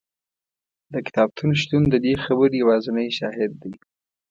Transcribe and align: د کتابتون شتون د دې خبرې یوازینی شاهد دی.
د 0.93 0.95
کتابتون 1.07 1.51
شتون 1.61 1.83
د 1.89 1.95
دې 2.05 2.13
خبرې 2.25 2.55
یوازینی 2.61 3.09
شاهد 3.17 3.51
دی. 3.61 3.73